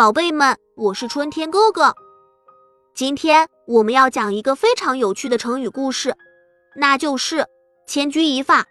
[0.00, 1.94] 宝贝们，我是春天哥哥。
[2.94, 6.16] 今天我们要讲一个非常有趣的成语故事，
[6.74, 7.44] 那就是
[7.86, 8.64] 千钧一发。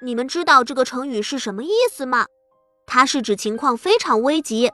[0.00, 2.24] 你们知道这个成语是什么意思吗？
[2.86, 4.72] 它是指情况非常危急，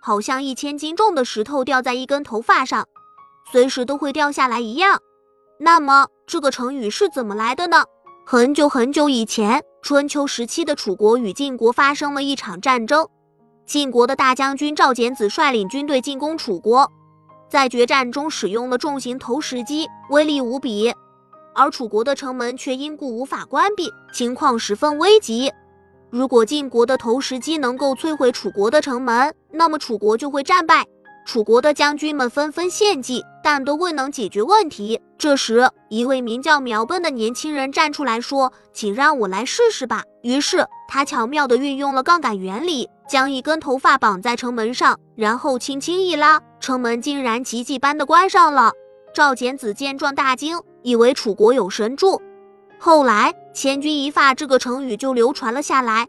[0.00, 2.86] 好像一千斤重的石头掉在一根头发上，
[3.50, 5.00] 随时都会掉下来一样。
[5.58, 7.82] 那么这个成语是怎么来的呢？
[8.24, 13.08] 很久很久以前，春秋时期的楚国与晋国发生了一场战争。
[13.66, 16.88] 晋国的大将军赵简子率领军队进攻楚国，
[17.50, 20.94] 在决战中使用了重型投石机，威力无比。
[21.52, 25.52] 而楚国的城门却因故无法关闭，情况十分危急。
[26.10, 30.86] 如果晋国的投石机能够摧毁楚国的城门，那么楚国就会战败。
[31.26, 35.00] 楚国的将军们纷纷献计，但都未能解决问题。
[35.18, 42.88] 这时，一位名叫苗奔的年轻人站出来说：“请让我来试试吧。”于是，他巧妙地运用了杠杆原理。
[43.08, 48.72] 将一根头发绑在城门上，然后轻轻一拉，城门竟然奇迹般的关上了。
[49.14, 52.20] 赵简子见状大惊，以为楚国有神助。
[52.78, 56.08] 后来“千钧一发”这个成语就流传了下来，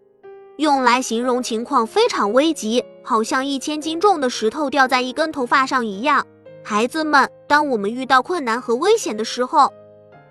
[0.58, 6.25] 用来形容情况非常危急，好像一千斤重的石头掉在一根头发上一样。
[6.64, 9.72] 孩子们，当我们遇到困难和危险的时候，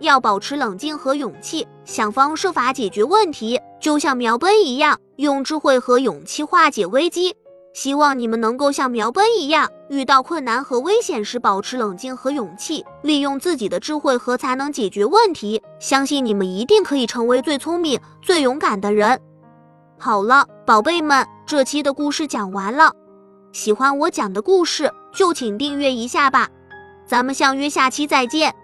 [0.01, 7.37] 要保持冷静和勇气，想方设法解决问题，就像苗奔一样，用智慧和勇气化解危机。
[7.73, 15.63] 希望你们能够像苗奔一样，遇到困难和危险时保持冷静和勇气，利用自己的智慧和才能解决问题。
[15.79, 19.21] 相信你们一定可以成为最聪明、最勇敢的人。
[19.99, 22.93] 好了，宝贝们，这期的故事讲完了。
[23.53, 26.49] 喜欢我讲的故事，就请订阅一下吧。
[27.07, 28.55] 咱们相约下期再见。